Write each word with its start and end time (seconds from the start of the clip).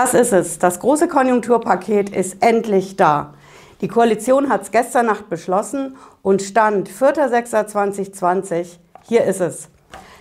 Das 0.00 0.14
ist 0.14 0.32
es. 0.32 0.60
Das 0.60 0.78
große 0.78 1.08
Konjunkturpaket 1.08 2.10
ist 2.10 2.36
endlich 2.40 2.94
da. 2.94 3.34
Die 3.80 3.88
Koalition 3.88 4.48
hat 4.48 4.62
es 4.62 4.70
gestern 4.70 5.06
Nacht 5.06 5.28
beschlossen 5.28 5.96
und 6.22 6.40
stand 6.40 6.88
4.6.2020. 6.88 8.78
Hier 9.08 9.24
ist 9.24 9.40
es. 9.40 9.70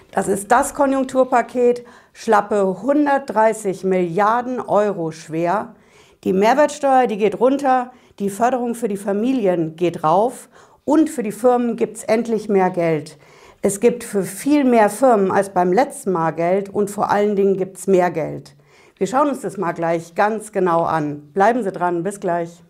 Das 0.09 0.27
ist 0.29 0.51
das 0.51 0.73
Konjunkturpaket, 0.73 1.85
schlappe 2.11 2.75
130 2.75 3.83
Milliarden 3.83 4.59
Euro 4.59 5.11
schwer. 5.11 5.75
Die 6.23 6.33
Mehrwertsteuer, 6.33 7.05
die 7.05 7.17
geht 7.17 7.39
runter, 7.39 7.91
die 8.17 8.31
Förderung 8.31 8.73
für 8.73 8.87
die 8.87 8.97
Familien 8.97 9.75
geht 9.75 10.03
rauf 10.03 10.49
und 10.85 11.07
für 11.07 11.21
die 11.21 11.31
Firmen 11.31 11.75
gibt 11.75 11.97
es 11.97 12.03
endlich 12.03 12.49
mehr 12.49 12.71
Geld. 12.71 13.19
Es 13.61 13.79
gibt 13.79 14.03
für 14.03 14.23
viel 14.23 14.63
mehr 14.63 14.89
Firmen 14.89 15.31
als 15.31 15.49
beim 15.49 15.71
letzten 15.71 16.13
Mal 16.13 16.31
Geld 16.31 16.67
und 16.67 16.89
vor 16.89 17.11
allen 17.11 17.35
Dingen 17.35 17.57
gibt 17.57 17.77
es 17.77 17.85
mehr 17.85 18.09
Geld. 18.09 18.56
Wir 18.99 19.05
schauen 19.05 19.29
uns 19.29 19.41
das 19.41 19.57
mal 19.57 19.73
gleich 19.73 20.15
ganz 20.15 20.51
genau 20.51 20.81
an. 20.81 21.31
Bleiben 21.31 21.61
Sie 21.61 21.71
dran, 21.71 22.01
bis 22.01 22.19
gleich. 22.19 22.63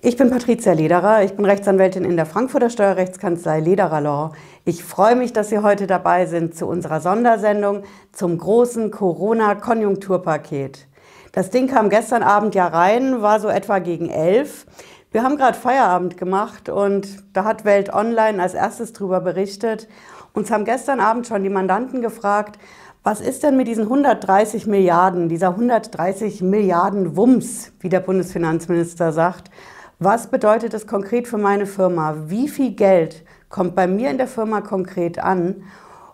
Ich 0.00 0.16
bin 0.16 0.30
Patricia 0.30 0.72
Lederer, 0.72 1.22
ich 1.22 1.34
bin 1.34 1.44
Rechtsanwältin 1.44 2.04
in 2.06 2.16
der 2.16 2.24
Frankfurter 2.24 2.70
Steuerrechtskanzlei 2.70 3.60
Lederer 3.60 4.00
Law. 4.00 4.32
Ich 4.64 4.82
freue 4.82 5.16
mich, 5.16 5.34
dass 5.34 5.50
Sie 5.50 5.58
heute 5.58 5.86
dabei 5.86 6.24
sind 6.24 6.54
zu 6.54 6.66
unserer 6.66 7.02
Sondersendung 7.02 7.82
zum 8.12 8.38
großen 8.38 8.90
Corona-Konjunkturpaket. 8.90 10.88
Das 11.32 11.50
Ding 11.50 11.66
kam 11.66 11.90
gestern 11.90 12.22
Abend 12.22 12.54
ja 12.54 12.68
rein, 12.68 13.20
war 13.20 13.40
so 13.40 13.48
etwa 13.48 13.80
gegen 13.80 14.08
elf. 14.08 14.66
Wir 15.14 15.22
haben 15.22 15.36
gerade 15.36 15.56
Feierabend 15.56 16.16
gemacht 16.16 16.68
und 16.68 17.06
da 17.34 17.44
hat 17.44 17.64
Welt 17.64 17.94
Online 17.94 18.42
als 18.42 18.52
erstes 18.52 18.92
drüber 18.92 19.20
berichtet. 19.20 19.86
Uns 20.32 20.50
haben 20.50 20.64
gestern 20.64 20.98
Abend 20.98 21.28
schon 21.28 21.44
die 21.44 21.50
Mandanten 21.50 22.02
gefragt, 22.02 22.58
was 23.04 23.20
ist 23.20 23.44
denn 23.44 23.56
mit 23.56 23.68
diesen 23.68 23.84
130 23.84 24.66
Milliarden, 24.66 25.28
dieser 25.28 25.50
130 25.50 26.42
Milliarden 26.42 27.16
Wumms, 27.16 27.70
wie 27.78 27.88
der 27.88 28.00
Bundesfinanzminister 28.00 29.12
sagt? 29.12 29.52
Was 30.00 30.26
bedeutet 30.26 30.74
das 30.74 30.88
konkret 30.88 31.28
für 31.28 31.38
meine 31.38 31.66
Firma? 31.66 32.16
Wie 32.26 32.48
viel 32.48 32.72
Geld 32.72 33.24
kommt 33.50 33.76
bei 33.76 33.86
mir 33.86 34.10
in 34.10 34.18
der 34.18 34.26
Firma 34.26 34.62
konkret 34.62 35.20
an? 35.20 35.62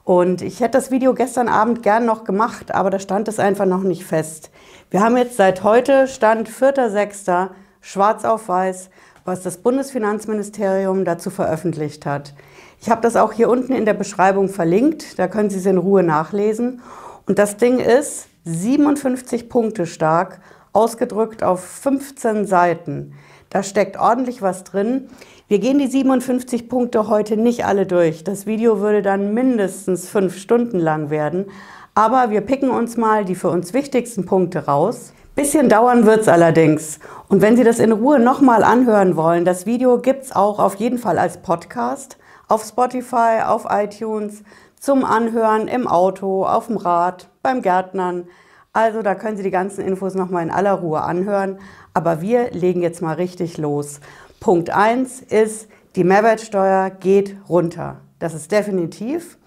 Und 0.04 0.42
ich 0.42 0.60
hätte 0.60 0.76
das 0.76 0.90
Video 0.90 1.14
gestern 1.14 1.48
Abend 1.48 1.82
gern 1.82 2.04
noch 2.04 2.24
gemacht, 2.24 2.74
aber 2.74 2.90
da 2.90 2.98
stand 2.98 3.28
es 3.28 3.38
einfach 3.38 3.64
noch 3.64 3.82
nicht 3.82 4.04
fest. 4.04 4.50
Wir 4.90 5.00
haben 5.00 5.16
jetzt 5.16 5.38
seit 5.38 5.64
heute, 5.64 6.06
Stand 6.06 6.50
4.6., 6.50 7.48
schwarz 7.80 8.24
auf 8.24 8.48
weiß, 8.48 8.90
was 9.24 9.42
das 9.42 9.58
Bundesfinanzministerium 9.58 11.04
dazu 11.04 11.30
veröffentlicht 11.30 12.06
hat. 12.06 12.34
Ich 12.80 12.90
habe 12.90 13.02
das 13.02 13.16
auch 13.16 13.32
hier 13.32 13.48
unten 13.50 13.72
in 13.72 13.84
der 13.84 13.94
Beschreibung 13.94 14.48
verlinkt, 14.48 15.18
da 15.18 15.28
können 15.28 15.50
Sie 15.50 15.58
es 15.58 15.66
in 15.66 15.78
Ruhe 15.78 16.02
nachlesen. 16.02 16.80
Und 17.26 17.38
das 17.38 17.56
Ding 17.58 17.78
ist 17.78 18.28
57 18.44 19.48
Punkte 19.48 19.86
stark, 19.86 20.40
ausgedrückt 20.72 21.42
auf 21.42 21.62
15 21.62 22.46
Seiten. 22.46 23.12
Da 23.50 23.62
steckt 23.62 23.98
ordentlich 23.98 24.42
was 24.42 24.64
drin. 24.64 25.08
Wir 25.48 25.58
gehen 25.58 25.78
die 25.78 25.88
57 25.88 26.68
Punkte 26.68 27.08
heute 27.08 27.36
nicht 27.36 27.64
alle 27.64 27.84
durch. 27.84 28.22
Das 28.22 28.46
Video 28.46 28.80
würde 28.80 29.02
dann 29.02 29.34
mindestens 29.34 30.08
fünf 30.08 30.38
Stunden 30.38 30.78
lang 30.78 31.10
werden. 31.10 31.46
Aber 31.94 32.30
wir 32.30 32.40
picken 32.40 32.70
uns 32.70 32.96
mal 32.96 33.24
die 33.24 33.34
für 33.34 33.50
uns 33.50 33.74
wichtigsten 33.74 34.24
Punkte 34.24 34.66
raus. 34.66 35.12
Bisschen 35.40 35.70
dauern 35.70 36.04
wird 36.04 36.20
es 36.20 36.28
allerdings. 36.28 36.98
Und 37.28 37.40
wenn 37.40 37.56
Sie 37.56 37.64
das 37.64 37.78
in 37.78 37.92
Ruhe 37.92 38.20
nochmal 38.20 38.62
anhören 38.62 39.16
wollen, 39.16 39.46
das 39.46 39.64
Video 39.64 39.96
gibt 39.96 40.24
es 40.24 40.36
auch 40.36 40.58
auf 40.58 40.74
jeden 40.74 40.98
Fall 40.98 41.18
als 41.18 41.38
Podcast 41.38 42.18
auf 42.46 42.62
Spotify, 42.62 43.40
auf 43.46 43.66
iTunes, 43.70 44.42
zum 44.78 45.02
Anhören 45.02 45.66
im 45.66 45.88
Auto, 45.88 46.44
auf 46.44 46.66
dem 46.66 46.76
Rad, 46.76 47.30
beim 47.42 47.62
Gärtnern. 47.62 48.28
Also 48.74 49.00
da 49.00 49.14
können 49.14 49.38
Sie 49.38 49.42
die 49.42 49.50
ganzen 49.50 49.82
Infos 49.82 50.14
nochmal 50.14 50.42
in 50.42 50.50
aller 50.50 50.74
Ruhe 50.74 51.00
anhören. 51.00 51.58
Aber 51.94 52.20
wir 52.20 52.50
legen 52.50 52.82
jetzt 52.82 53.00
mal 53.00 53.14
richtig 53.14 53.56
los. 53.56 54.00
Punkt 54.40 54.68
1 54.68 55.22
ist, 55.22 55.70
die 55.96 56.04
Mehrwertsteuer 56.04 56.90
geht 56.90 57.38
runter. 57.48 58.02
Das 58.18 58.34
ist 58.34 58.52
definitiv. 58.52 59.38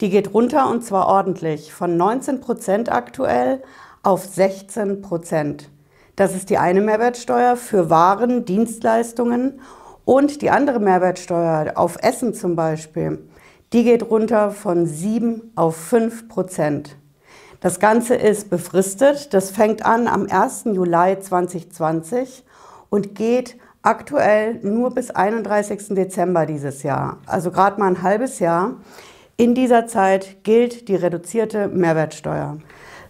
Die 0.00 0.10
geht 0.10 0.32
runter 0.32 0.70
und 0.70 0.84
zwar 0.84 1.08
ordentlich 1.08 1.74
von 1.74 1.96
19 1.96 2.40
Prozent 2.40 2.92
aktuell 2.92 3.64
auf 4.02 4.24
16 4.24 5.02
Prozent. 5.02 5.70
Das 6.16 6.34
ist 6.34 6.50
die 6.50 6.58
eine 6.58 6.80
Mehrwertsteuer 6.80 7.56
für 7.56 7.90
Waren, 7.90 8.44
Dienstleistungen 8.44 9.60
und 10.04 10.42
die 10.42 10.50
andere 10.50 10.80
Mehrwertsteuer 10.80 11.72
auf 11.76 11.96
Essen 12.02 12.34
zum 12.34 12.56
Beispiel, 12.56 13.18
die 13.72 13.84
geht 13.84 14.10
runter 14.10 14.50
von 14.50 14.86
7 14.86 15.52
auf 15.54 15.76
5 15.76 16.28
Prozent. 16.28 16.96
Das 17.60 17.78
Ganze 17.78 18.14
ist 18.14 18.50
befristet. 18.50 19.32
Das 19.34 19.50
fängt 19.50 19.84
an 19.84 20.08
am 20.08 20.26
1. 20.28 20.64
Juli 20.72 21.20
2020 21.20 22.44
und 22.88 23.14
geht 23.14 23.56
aktuell 23.82 24.58
nur 24.62 24.90
bis 24.92 25.10
31. 25.10 25.88
Dezember 25.90 26.46
dieses 26.46 26.82
Jahr. 26.82 27.18
Also 27.26 27.50
gerade 27.50 27.78
mal 27.78 27.88
ein 27.88 28.02
halbes 28.02 28.38
Jahr. 28.38 28.76
In 29.36 29.54
dieser 29.54 29.86
Zeit 29.86 30.42
gilt 30.42 30.88
die 30.88 30.96
reduzierte 30.96 31.68
Mehrwertsteuer. 31.68 32.58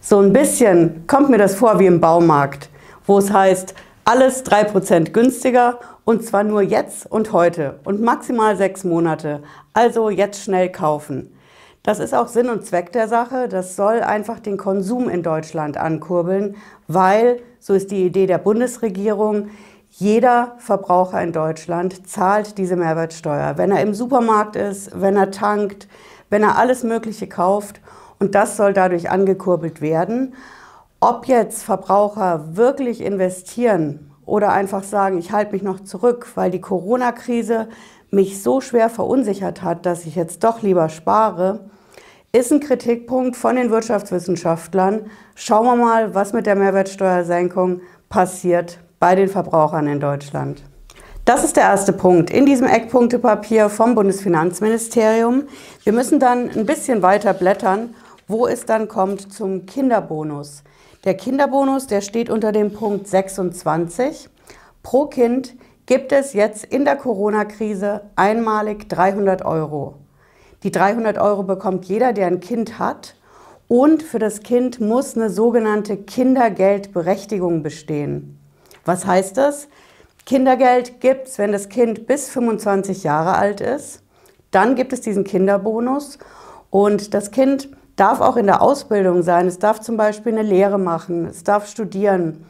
So 0.03 0.19
ein 0.19 0.33
bisschen 0.33 1.05
kommt 1.05 1.29
mir 1.29 1.37
das 1.37 1.53
vor 1.53 1.77
wie 1.77 1.85
im 1.85 2.01
Baumarkt, 2.01 2.69
wo 3.05 3.19
es 3.19 3.31
heißt, 3.31 3.75
alles 4.03 4.43
3% 4.43 5.11
günstiger 5.11 5.77
und 6.05 6.25
zwar 6.25 6.43
nur 6.43 6.63
jetzt 6.63 7.05
und 7.05 7.31
heute 7.33 7.79
und 7.83 8.01
maximal 8.01 8.57
sechs 8.57 8.83
Monate. 8.83 9.43
Also 9.75 10.09
jetzt 10.09 10.43
schnell 10.43 10.71
kaufen. 10.71 11.31
Das 11.83 11.99
ist 11.99 12.15
auch 12.15 12.29
Sinn 12.29 12.49
und 12.49 12.65
Zweck 12.65 12.91
der 12.93 13.07
Sache. 13.07 13.47
Das 13.47 13.75
soll 13.75 14.01
einfach 14.01 14.39
den 14.39 14.57
Konsum 14.57 15.07
in 15.07 15.21
Deutschland 15.21 15.77
ankurbeln, 15.77 16.55
weil, 16.87 17.39
so 17.59 17.75
ist 17.75 17.91
die 17.91 18.03
Idee 18.03 18.25
der 18.25 18.39
Bundesregierung, 18.39 19.49
jeder 19.91 20.55
Verbraucher 20.57 21.21
in 21.21 21.31
Deutschland 21.31 22.07
zahlt 22.07 22.57
diese 22.57 22.75
Mehrwertsteuer, 22.75 23.59
wenn 23.59 23.69
er 23.69 23.83
im 23.83 23.93
Supermarkt 23.93 24.55
ist, 24.55 24.99
wenn 24.99 25.15
er 25.15 25.29
tankt, 25.29 25.87
wenn 26.31 26.41
er 26.41 26.57
alles 26.57 26.83
Mögliche 26.83 27.27
kauft. 27.27 27.81
Und 28.21 28.35
das 28.35 28.55
soll 28.55 28.73
dadurch 28.73 29.09
angekurbelt 29.09 29.81
werden. 29.81 30.35
Ob 30.99 31.25
jetzt 31.25 31.63
Verbraucher 31.63 32.55
wirklich 32.55 33.01
investieren 33.01 34.11
oder 34.27 34.51
einfach 34.53 34.83
sagen, 34.83 35.17
ich 35.17 35.31
halte 35.31 35.53
mich 35.53 35.63
noch 35.63 35.79
zurück, 35.79 36.27
weil 36.35 36.51
die 36.51 36.61
Corona-Krise 36.61 37.67
mich 38.11 38.43
so 38.43 38.61
schwer 38.61 38.91
verunsichert 38.91 39.63
hat, 39.63 39.87
dass 39.87 40.05
ich 40.05 40.15
jetzt 40.15 40.43
doch 40.43 40.61
lieber 40.61 40.89
spare, 40.89 41.61
ist 42.31 42.51
ein 42.51 42.59
Kritikpunkt 42.59 43.35
von 43.35 43.55
den 43.55 43.71
Wirtschaftswissenschaftlern. 43.71 45.07
Schauen 45.33 45.65
wir 45.65 45.75
mal, 45.75 46.13
was 46.13 46.31
mit 46.31 46.45
der 46.45 46.55
Mehrwertsteuersenkung 46.55 47.81
passiert 48.07 48.77
bei 48.99 49.15
den 49.15 49.29
Verbrauchern 49.29 49.87
in 49.87 49.99
Deutschland. 49.99 50.61
Das 51.25 51.43
ist 51.43 51.55
der 51.55 51.63
erste 51.63 51.93
Punkt 51.93 52.29
in 52.29 52.45
diesem 52.45 52.67
Eckpunktepapier 52.67 53.69
vom 53.69 53.95
Bundesfinanzministerium. 53.95 55.43
Wir 55.83 55.93
müssen 55.93 56.19
dann 56.19 56.49
ein 56.49 56.65
bisschen 56.65 57.01
weiter 57.01 57.33
blättern, 57.33 57.95
wo 58.31 58.47
es 58.47 58.65
dann 58.65 58.87
kommt 58.87 59.33
zum 59.33 59.65
Kinderbonus. 59.65 60.63
Der 61.03 61.15
Kinderbonus, 61.15 61.87
der 61.87 62.01
steht 62.01 62.29
unter 62.29 62.51
dem 62.51 62.71
Punkt 62.71 63.07
26. 63.07 64.29
Pro 64.83 65.07
Kind 65.07 65.55
gibt 65.85 66.11
es 66.11 66.33
jetzt 66.33 66.63
in 66.63 66.85
der 66.85 66.95
Corona-Krise 66.95 68.01
einmalig 68.15 68.87
300 68.87 69.43
Euro. 69.43 69.95
Die 70.63 70.71
300 70.71 71.17
Euro 71.17 71.43
bekommt 71.43 71.85
jeder, 71.85 72.13
der 72.13 72.27
ein 72.27 72.39
Kind 72.39 72.79
hat. 72.79 73.15
Und 73.67 74.03
für 74.03 74.19
das 74.19 74.41
Kind 74.41 74.79
muss 74.79 75.15
eine 75.15 75.29
sogenannte 75.29 75.97
Kindergeldberechtigung 75.97 77.63
bestehen. 77.63 78.37
Was 78.85 79.05
heißt 79.05 79.37
das? 79.37 79.67
Kindergeld 80.25 81.01
gibt 81.01 81.27
es, 81.27 81.37
wenn 81.37 81.51
das 81.51 81.69
Kind 81.69 82.05
bis 82.05 82.29
25 82.29 83.03
Jahre 83.03 83.35
alt 83.35 83.59
ist. 83.59 84.03
Dann 84.51 84.75
gibt 84.75 84.93
es 84.93 85.01
diesen 85.01 85.23
Kinderbonus. 85.23 86.19
Und 86.69 87.13
das 87.13 87.31
Kind 87.31 87.69
darf 88.01 88.19
auch 88.19 88.35
in 88.35 88.47
der 88.47 88.63
Ausbildung 88.63 89.21
sein. 89.21 89.45
Es 89.45 89.59
darf 89.59 89.79
zum 89.79 89.95
Beispiel 89.95 90.31
eine 90.31 90.41
Lehre 90.41 90.79
machen. 90.79 91.27
Es 91.27 91.43
darf 91.43 91.67
studieren. 91.67 92.45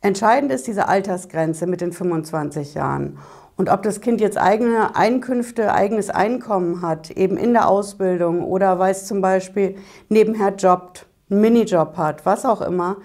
Entscheidend 0.00 0.50
ist 0.50 0.66
diese 0.66 0.88
Altersgrenze 0.88 1.66
mit 1.66 1.82
den 1.82 1.92
25 1.92 2.72
Jahren. 2.72 3.18
Und 3.56 3.68
ob 3.68 3.82
das 3.82 4.00
Kind 4.00 4.22
jetzt 4.22 4.38
eigene 4.38 4.96
Einkünfte, 4.96 5.74
eigenes 5.74 6.08
Einkommen 6.08 6.80
hat, 6.80 7.10
eben 7.10 7.36
in 7.36 7.52
der 7.52 7.68
Ausbildung 7.68 8.42
oder 8.42 8.78
weil 8.78 8.92
es 8.92 9.04
zum 9.04 9.20
Beispiel 9.20 9.76
nebenher 10.08 10.54
jobbt, 10.54 11.04
einen 11.28 11.42
Minijob 11.42 11.98
hat, 11.98 12.24
was 12.24 12.46
auch 12.46 12.62
immer, 12.62 12.96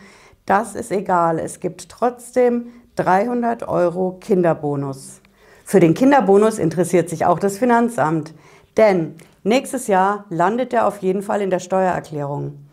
das 0.46 0.75
ist 0.75 0.94
egal. 0.94 1.38
Es 1.38 1.60
gibt 1.60 1.90
trotzdem 1.90 2.68
300 2.96 3.68
Euro 3.68 4.18
Kinderbonus. 4.22 5.19
Für 5.66 5.81
den 5.81 5.96
Kinderbonus 5.96 6.60
interessiert 6.60 7.10
sich 7.10 7.25
auch 7.25 7.40
das 7.40 7.57
Finanzamt, 7.57 8.34
denn 8.78 9.16
nächstes 9.50 9.88
Jahr 9.88 10.24
landet 10.30 10.72
er 10.74 10.88
auf 10.88 11.00
jeden 11.00 11.22
Fall 11.22 11.42
in 11.42 11.50
der 11.50 11.60
Steuererklärung. 11.60 12.66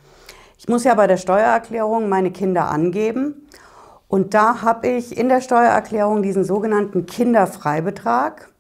Ich 0.58 0.68
muss 0.68 0.84
ja 0.84 0.94
bei 0.94 1.08
der 1.08 1.16
Steuererklärung 1.16 2.08
meine 2.08 2.30
Kinder 2.30 2.70
angeben 2.70 3.48
und 4.08 4.34
da 4.34 4.62
habe 4.62 4.86
ich 4.86 5.18
in 5.18 5.28
der 5.28 5.40
Steuererklärung 5.40 6.22
diesen 6.22 6.44
sogenannten 6.44 7.06
Kinderfreibetrag. 7.06 8.50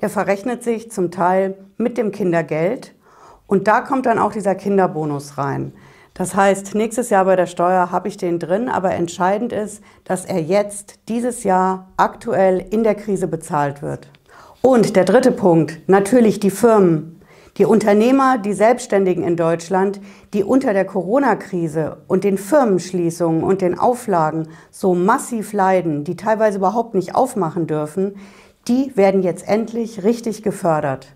der 0.00 0.08
verrechnet 0.08 0.62
sich 0.62 0.90
zum 0.90 1.10
Teil 1.10 1.58
mit 1.76 1.98
dem 1.98 2.10
Kindergeld 2.10 2.94
und 3.46 3.68
da 3.68 3.82
kommt 3.82 4.06
dann 4.06 4.18
auch 4.18 4.32
dieser 4.32 4.54
Kinderbonus 4.54 5.36
rein. 5.36 5.72
Das 6.14 6.34
heißt, 6.34 6.74
nächstes 6.74 7.10
Jahr 7.10 7.26
bei 7.26 7.36
der 7.36 7.46
Steuer 7.46 7.90
habe 7.90 8.08
ich 8.08 8.16
den 8.16 8.38
drin, 8.38 8.68
aber 8.68 8.92
entscheidend 8.92 9.52
ist, 9.52 9.82
dass 10.04 10.24
er 10.24 10.40
jetzt 10.40 11.00
dieses 11.08 11.44
Jahr 11.44 11.88
aktuell 11.96 12.64
in 12.70 12.82
der 12.82 12.94
Krise 12.94 13.26
bezahlt 13.26 13.82
wird. 13.82 14.08
Und 14.62 14.96
der 14.96 15.04
dritte 15.04 15.32
Punkt, 15.32 15.88
natürlich 15.88 16.40
die 16.40 16.50
Firmen, 16.50 17.19
die 17.56 17.64
Unternehmer, 17.64 18.38
die 18.38 18.52
Selbstständigen 18.52 19.24
in 19.24 19.36
Deutschland, 19.36 20.00
die 20.32 20.44
unter 20.44 20.72
der 20.72 20.84
Corona-Krise 20.84 21.98
und 22.06 22.24
den 22.24 22.38
Firmenschließungen 22.38 23.42
und 23.42 23.60
den 23.60 23.78
Auflagen 23.78 24.48
so 24.70 24.94
massiv 24.94 25.52
leiden, 25.52 26.04
die 26.04 26.16
teilweise 26.16 26.58
überhaupt 26.58 26.94
nicht 26.94 27.14
aufmachen 27.14 27.66
dürfen, 27.66 28.16
die 28.68 28.96
werden 28.96 29.22
jetzt 29.22 29.48
endlich 29.48 30.04
richtig 30.04 30.42
gefördert. 30.42 31.14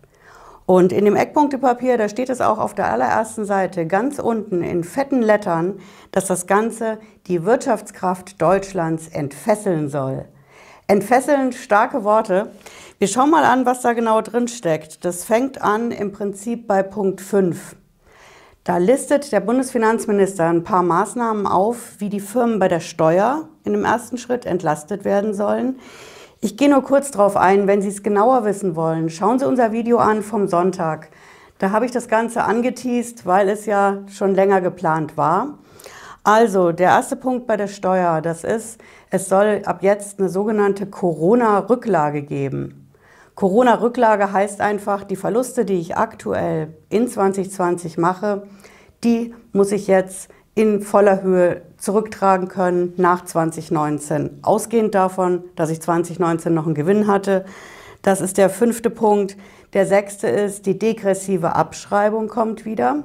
Und 0.67 0.93
in 0.93 1.05
dem 1.05 1.15
Eckpunktepapier, 1.15 1.99
da 1.99 2.09
steht 2.09 2.31
es 2.31 2.41
auch 2.41 2.59
auf 2.59 2.75
der 2.75 2.91
allerersten 2.91 3.45
Seite 3.45 3.87
ganz 3.87 4.19
unten 4.19 4.63
in 4.63 4.83
fetten 4.83 5.21
Lettern, 5.21 5.79
dass 6.11 6.27
das 6.27 6.47
Ganze 6.47 6.99
die 7.27 7.45
Wirtschaftskraft 7.45 8.41
Deutschlands 8.41 9.09
entfesseln 9.09 9.91
soll. 9.91 10.25
Entfesseln, 10.87 11.53
starke 11.53 12.03
Worte. 12.05 12.51
Wir 13.05 13.09
schauen 13.09 13.29
mal 13.29 13.45
an, 13.45 13.67
was 13.67 13.83
da 13.83 13.93
genau 13.93 14.23
drin 14.23 14.49
steckt. 14.49 15.05
Das 15.05 15.25
fängt 15.25 15.61
an 15.61 15.91
im 15.91 16.11
Prinzip 16.11 16.67
bei 16.67 16.83
Punkt 16.83 17.21
5. 17.21 17.77
Da 18.65 18.79
listet 18.79 19.31
der 19.31 19.41
Bundesfinanzminister 19.41 20.49
ein 20.49 20.65
paar 20.65 20.83
Maßnahmen 20.83 21.47
auf, 21.47 21.97
wie 21.99 22.09
die 22.09 22.19
Firmen 22.21 22.59
bei 22.59 22.69
der 22.69 22.81
Steuer 22.81 23.47
in 23.63 23.75
dem 23.75 23.85
ersten 23.85 24.17
Schritt 24.17 24.47
entlastet 24.47 25.05
werden 25.05 25.35
sollen. 25.35 25.81
Ich 26.41 26.57
gehe 26.57 26.71
nur 26.71 26.81
kurz 26.81 27.11
darauf 27.11 27.37
ein, 27.37 27.67
wenn 27.67 27.83
Sie 27.83 27.89
es 27.89 28.03
genauer 28.03 28.47
wissen 28.47 28.75
wollen. 28.75 29.11
Schauen 29.11 29.39
Sie 29.39 29.47
unser 29.47 29.71
Video 29.71 29.99
an 29.99 30.23
vom 30.23 30.49
Sonntag. 30.49 31.11
Da 31.59 31.73
habe 31.73 31.85
ich 31.85 31.93
das 31.93 32.09
Ganze 32.09 32.45
angeteased, 32.45 33.27
weil 33.27 33.51
es 33.51 33.67
ja 33.67 33.99
schon 34.09 34.35
länger 34.35 34.63
geplant 34.63 35.19
war. 35.19 35.59
Also, 36.23 36.73
der 36.73 36.89
erste 36.89 37.17
Punkt 37.17 37.47
bei 37.47 37.59
der 37.59 37.69
Steuer, 37.69 38.23
das 38.23 38.45
ist, 38.45 38.81
es 39.11 39.29
soll 39.29 39.61
ab 39.67 39.83
jetzt 39.83 40.21
eine 40.21 40.31
sogenannte 40.31 40.87
Corona-Rücklage 40.87 42.23
geben. 42.23 42.81
Corona-Rücklage 43.35 44.33
heißt 44.33 44.61
einfach, 44.61 45.05
die 45.05 45.17
Verluste, 45.17 45.65
die 45.65 45.81
ich 45.81 45.97
aktuell 45.97 46.75
in 46.89 47.09
2020 47.09 47.99
mache, 47.99 48.45
die 49.03 49.35
muss 49.53 49.73
ich 49.73 49.87
jetzt 49.87 50.29
in 50.55 50.83
voller 50.83 51.23
Höhe 51.23 51.63
zurücktragen 51.77 52.49
können 52.49 52.95
nach 52.97 53.25
2019. 53.25 54.39
Ausgehend 54.43 54.95
davon, 54.95 55.43
dass 55.57 55.71
ich 55.71 55.81
2019 55.81 56.55
noch 56.55 56.67
einen 56.67 56.77
Gewinn 56.77 57.09
hatte. 57.09 57.45
Das 58.03 58.21
ist 58.21 58.39
der 58.39 58.51
fünfte 58.51 58.89
Punkt. 58.89 59.37
Der 59.73 59.87
sechste 59.87 60.29
ist, 60.29 60.67
die 60.67 60.79
degressive 60.79 61.57
Abschreibung 61.57 62.29
kommt 62.29 62.65
wieder. 62.65 63.03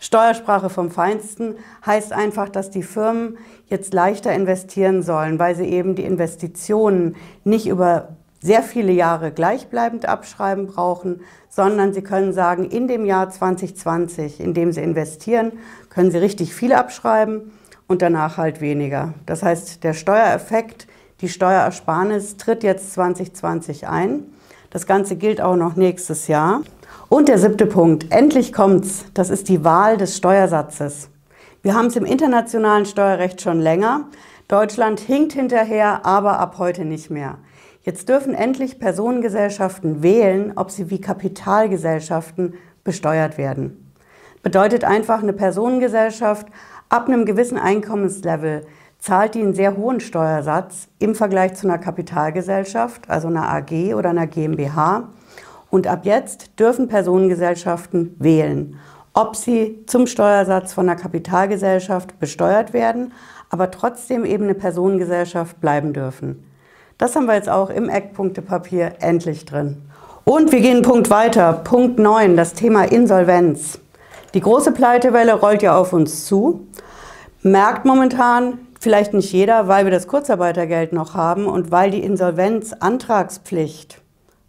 Steuersprache 0.00 0.70
vom 0.70 0.90
Feinsten 0.90 1.54
heißt 1.84 2.12
einfach, 2.12 2.48
dass 2.48 2.70
die 2.70 2.82
Firmen 2.82 3.38
jetzt 3.66 3.94
leichter 3.94 4.32
investieren 4.32 5.02
sollen, 5.02 5.38
weil 5.38 5.54
sie 5.54 5.66
eben 5.66 5.94
die 5.94 6.04
Investitionen 6.04 7.16
nicht 7.44 7.66
über 7.66 8.16
sehr 8.40 8.62
viele 8.62 8.92
Jahre 8.92 9.32
gleichbleibend 9.32 10.06
abschreiben 10.06 10.66
brauchen, 10.66 11.22
sondern 11.48 11.92
Sie 11.92 12.02
können 12.02 12.32
sagen, 12.32 12.70
in 12.70 12.86
dem 12.88 13.04
Jahr 13.04 13.30
2020, 13.30 14.40
in 14.40 14.54
dem 14.54 14.72
Sie 14.72 14.80
investieren, 14.80 15.52
können 15.90 16.10
Sie 16.10 16.18
richtig 16.18 16.54
viel 16.54 16.72
abschreiben 16.72 17.52
und 17.86 18.02
danach 18.02 18.36
halt 18.36 18.60
weniger. 18.60 19.14
Das 19.26 19.42
heißt, 19.42 19.82
der 19.82 19.94
Steuereffekt, 19.94 20.86
die 21.20 21.28
Steuerersparnis 21.28 22.36
tritt 22.36 22.62
jetzt 22.62 22.92
2020 22.92 23.88
ein. 23.88 24.24
Das 24.70 24.86
Ganze 24.86 25.16
gilt 25.16 25.40
auch 25.40 25.56
noch 25.56 25.74
nächstes 25.74 26.28
Jahr. 26.28 26.62
Und 27.08 27.28
der 27.28 27.38
siebte 27.38 27.66
Punkt, 27.66 28.06
endlich 28.10 28.52
kommt's, 28.52 29.06
das 29.14 29.30
ist 29.30 29.48
die 29.48 29.64
Wahl 29.64 29.96
des 29.96 30.16
Steuersatzes. 30.16 31.08
Wir 31.62 31.74
haben 31.74 31.86
es 31.86 31.96
im 31.96 32.04
internationalen 32.04 32.86
Steuerrecht 32.86 33.40
schon 33.40 33.60
länger. 33.60 34.08
Deutschland 34.46 35.00
hinkt 35.00 35.32
hinterher, 35.32 36.06
aber 36.06 36.38
ab 36.38 36.56
heute 36.58 36.84
nicht 36.84 37.10
mehr. 37.10 37.38
Jetzt 37.82 38.08
dürfen 38.08 38.34
endlich 38.34 38.78
Personengesellschaften 38.78 40.02
wählen, 40.02 40.52
ob 40.56 40.70
sie 40.70 40.90
wie 40.90 41.00
Kapitalgesellschaften 41.00 42.54
besteuert 42.84 43.38
werden. 43.38 43.92
Bedeutet 44.42 44.84
einfach, 44.84 45.22
eine 45.22 45.32
Personengesellschaft 45.32 46.46
ab 46.88 47.06
einem 47.06 47.24
gewissen 47.24 47.58
Einkommenslevel 47.58 48.66
zahlt 48.98 49.34
die 49.34 49.42
einen 49.42 49.54
sehr 49.54 49.76
hohen 49.76 50.00
Steuersatz 50.00 50.88
im 50.98 51.14
Vergleich 51.14 51.54
zu 51.54 51.68
einer 51.68 51.78
Kapitalgesellschaft, 51.78 53.08
also 53.08 53.28
einer 53.28 53.48
AG 53.48 53.94
oder 53.94 54.10
einer 54.10 54.26
GmbH. 54.26 55.10
Und 55.70 55.86
ab 55.86 56.00
jetzt 56.04 56.58
dürfen 56.58 56.88
Personengesellschaften 56.88 58.16
wählen, 58.18 58.76
ob 59.12 59.36
sie 59.36 59.84
zum 59.86 60.06
Steuersatz 60.06 60.72
von 60.72 60.88
einer 60.88 60.98
Kapitalgesellschaft 60.98 62.18
besteuert 62.18 62.72
werden, 62.72 63.12
aber 63.50 63.70
trotzdem 63.70 64.24
eben 64.24 64.44
eine 64.44 64.54
Personengesellschaft 64.54 65.60
bleiben 65.60 65.92
dürfen. 65.92 66.47
Das 66.98 67.14
haben 67.14 67.26
wir 67.26 67.34
jetzt 67.34 67.48
auch 67.48 67.70
im 67.70 67.88
Eckpunktepapier 67.88 68.96
endlich 68.98 69.44
drin. 69.44 69.80
Und 70.24 70.50
wir 70.50 70.60
gehen 70.60 70.78
einen 70.78 70.82
Punkt 70.82 71.10
weiter. 71.10 71.52
Punkt 71.52 72.00
9, 72.00 72.36
das 72.36 72.54
Thema 72.54 72.82
Insolvenz. 72.82 73.78
Die 74.34 74.40
große 74.40 74.72
Pleitewelle 74.72 75.34
rollt 75.34 75.62
ja 75.62 75.78
auf 75.78 75.92
uns 75.92 76.26
zu. 76.26 76.66
Merkt 77.42 77.84
momentan 77.84 78.58
vielleicht 78.80 79.14
nicht 79.14 79.32
jeder, 79.32 79.68
weil 79.68 79.84
wir 79.84 79.92
das 79.92 80.08
Kurzarbeitergeld 80.08 80.92
noch 80.92 81.14
haben 81.14 81.46
und 81.46 81.70
weil 81.70 81.92
die 81.92 82.02
Insolvenzantragspflicht 82.02 84.00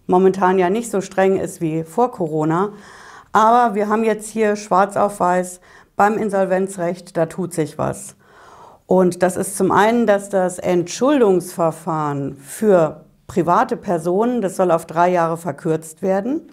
momentan 0.08 0.58
ja 0.58 0.72
nicht 0.72 0.90
so 0.90 1.02
streng 1.02 1.38
ist 1.40 1.62
wie 1.62 1.84
vor 1.84 2.12
Corona. 2.12 2.74
Aber 3.32 3.76
wir 3.76 3.90
haben 3.90 4.04
jetzt 4.04 4.28
hier 4.28 4.56
schwarz 4.56 4.98
auf 4.98 5.20
weiß 5.20 5.62
beim 5.96 6.18
Insolvenzrecht, 6.18 7.16
da 7.16 7.28
tut 7.28 7.54
sich 7.54 7.78
was. 7.78 8.16
Und 8.90 9.22
das 9.22 9.38
ist 9.38 9.56
zum 9.56 9.72
einen, 9.72 10.08
dass 10.08 10.30
das 10.30 10.58
Entschuldungsverfahren 10.58 12.36
für 12.38 13.06
private 13.28 13.78
Personen, 13.78 14.42
das 14.42 14.56
soll 14.56 14.72
auf 14.72 14.88
drei 14.88 15.12
Jahre 15.12 15.38
verkürzt 15.38 16.02
werden. 16.02 16.50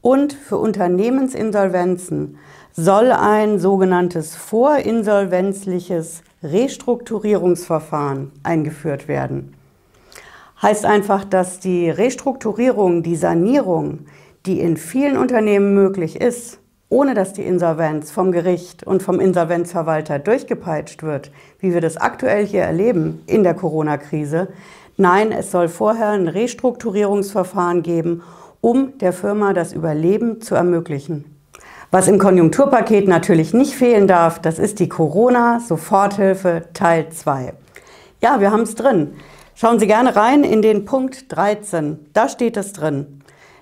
Und 0.00 0.32
für 0.32 0.56
Unternehmensinsolvenzen 0.58 2.38
soll 2.72 3.12
ein 3.12 3.60
sogenanntes 3.60 4.34
vorinsolvenzliches 4.34 6.24
Restrukturierungsverfahren 6.42 8.32
eingeführt 8.42 9.06
werden. 9.06 9.54
Heißt 10.60 10.84
einfach, 10.84 11.24
dass 11.24 11.60
die 11.60 11.88
Restrukturierung, 11.88 13.04
die 13.04 13.14
Sanierung, 13.14 14.06
die 14.44 14.58
in 14.58 14.76
vielen 14.76 15.16
Unternehmen 15.16 15.72
möglich 15.72 16.20
ist, 16.20 16.58
ohne 16.90 17.14
dass 17.14 17.32
die 17.32 17.44
Insolvenz 17.44 18.10
vom 18.10 18.32
Gericht 18.32 18.82
und 18.84 19.02
vom 19.02 19.20
Insolvenzverwalter 19.20 20.18
durchgepeitscht 20.18 21.02
wird, 21.02 21.30
wie 21.60 21.72
wir 21.72 21.80
das 21.80 21.96
aktuell 21.96 22.44
hier 22.44 22.62
erleben 22.62 23.22
in 23.26 23.44
der 23.44 23.54
Corona-Krise. 23.54 24.48
Nein, 24.96 25.32
es 25.32 25.50
soll 25.52 25.68
vorher 25.68 26.08
ein 26.08 26.28
Restrukturierungsverfahren 26.28 27.82
geben, 27.82 28.22
um 28.60 28.98
der 28.98 29.12
Firma 29.12 29.54
das 29.54 29.72
Überleben 29.72 30.40
zu 30.40 30.56
ermöglichen. 30.56 31.24
Was 31.92 32.08
im 32.08 32.18
Konjunkturpaket 32.18 33.08
natürlich 33.08 33.54
nicht 33.54 33.74
fehlen 33.74 34.06
darf, 34.06 34.40
das 34.40 34.58
ist 34.58 34.80
die 34.80 34.88
Corona-Soforthilfe 34.88 36.64
Teil 36.74 37.08
2. 37.10 37.54
Ja, 38.20 38.40
wir 38.40 38.50
haben 38.50 38.62
es 38.62 38.74
drin. 38.74 39.14
Schauen 39.54 39.78
Sie 39.78 39.86
gerne 39.86 40.16
rein 40.16 40.42
in 40.42 40.60
den 40.60 40.84
Punkt 40.84 41.32
13. 41.34 41.98
Da 42.12 42.28
steht 42.28 42.56
es 42.56 42.72
drin. 42.72 43.19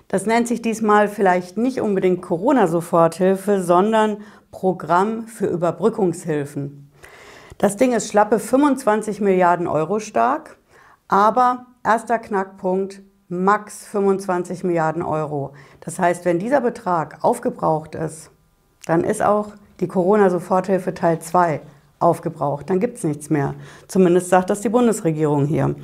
Das 0.09 0.25
nennt 0.25 0.47
sich 0.47 0.63
diesmal 0.63 1.07
vielleicht 1.07 1.55
nicht 1.55 1.81
unbedingt 1.81 2.23
Corona-Soforthilfe, 2.23 3.61
sondern 3.61 4.17
Programm 4.51 5.27
für 5.27 5.45
Überbrückungshilfen. 5.45 6.91
Das 7.59 7.77
Ding 7.77 7.93
ist 7.93 8.09
schlappe 8.09 8.39
25 8.39 9.21
Milliarden 9.21 9.67
Euro 9.67 9.99
stark, 9.99 10.57
aber 11.07 11.67
erster 11.83 12.17
Knackpunkt, 12.17 13.03
max 13.27 13.85
25 13.85 14.63
Milliarden 14.63 15.03
Euro. 15.03 15.53
Das 15.81 15.99
heißt, 15.99 16.25
wenn 16.25 16.39
dieser 16.39 16.61
Betrag 16.61 17.23
aufgebraucht 17.23 17.93
ist, 17.93 18.31
dann 18.87 19.03
ist 19.03 19.21
auch 19.21 19.49
die 19.79 19.87
Corona-Soforthilfe 19.87 20.95
Teil 20.95 21.19
2 21.19 21.61
aufgebraucht. 21.99 22.67
Dann 22.71 22.79
gibt 22.79 22.97
es 22.97 23.03
nichts 23.03 23.29
mehr. 23.29 23.53
Zumindest 23.87 24.29
sagt 24.29 24.49
das 24.49 24.61
die 24.61 24.69
Bundesregierung 24.69 25.45
hier. 25.45 25.75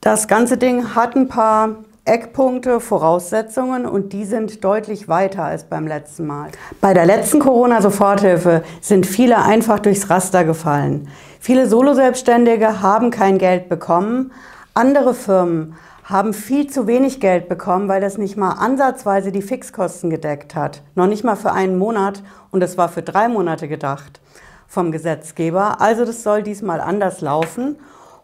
Das 0.00 0.26
ganze 0.26 0.56
Ding 0.56 0.96
hat 0.96 1.14
ein 1.14 1.28
paar 1.28 1.84
Eckpunkte, 2.08 2.80
Voraussetzungen 2.80 3.86
und 3.86 4.12
die 4.12 4.24
sind 4.24 4.64
deutlich 4.64 5.08
weiter 5.08 5.44
als 5.44 5.64
beim 5.64 5.86
letzten 5.86 6.26
Mal. 6.26 6.50
Bei 6.80 6.94
der 6.94 7.06
letzten 7.06 7.38
Corona-Soforthilfe 7.38 8.62
sind 8.80 9.06
viele 9.06 9.38
einfach 9.44 9.78
durchs 9.78 10.08
Raster 10.08 10.44
gefallen. 10.44 11.08
Viele 11.38 11.68
Soloselbstständige 11.68 12.82
haben 12.82 13.10
kein 13.10 13.38
Geld 13.38 13.68
bekommen. 13.68 14.32
Andere 14.74 15.14
Firmen 15.14 15.74
haben 16.02 16.32
viel 16.32 16.68
zu 16.68 16.86
wenig 16.86 17.20
Geld 17.20 17.50
bekommen, 17.50 17.88
weil 17.88 18.00
das 18.00 18.16
nicht 18.16 18.38
mal 18.38 18.52
ansatzweise 18.52 19.30
die 19.30 19.42
Fixkosten 19.42 20.08
gedeckt 20.08 20.54
hat. 20.54 20.82
Noch 20.94 21.06
nicht 21.06 21.22
mal 21.22 21.36
für 21.36 21.52
einen 21.52 21.76
Monat 21.76 22.22
und 22.50 22.62
es 22.62 22.78
war 22.78 22.88
für 22.88 23.02
drei 23.02 23.28
Monate 23.28 23.68
gedacht 23.68 24.20
vom 24.66 24.92
Gesetzgeber. 24.92 25.80
Also 25.80 26.04
das 26.04 26.22
soll 26.22 26.42
diesmal 26.42 26.80
anders 26.80 27.20
laufen. 27.20 27.76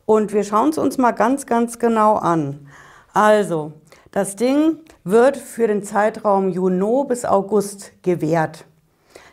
Und 0.07 0.33
wir 0.33 0.45
schauen 0.45 0.69
es 0.69 0.79
uns 0.79 0.99
mal 0.99 1.13
ganz, 1.13 1.47
ganz 1.47 1.79
genau 1.79 2.17
an. 2.17 2.67
Also, 3.15 3.73
Das 4.11 4.37
Ding 4.37 4.79
wird 5.03 5.37
für 5.37 5.67
den 5.67 5.83
Zeitraum 5.83 6.49
Juni 6.49 7.05
bis 7.09 7.25
August 7.25 7.91
gewährt. 8.03 8.65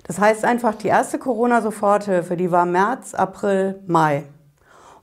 Das 0.03 0.19
heißt 0.19 0.43
einfach, 0.43 0.73
die 0.73 0.87
erste 0.87 1.19
Corona-Soforthilfe, 1.19 2.35
die 2.35 2.51
war 2.51 2.65
März, 2.65 3.13
April, 3.13 3.79
Mai. 3.85 4.23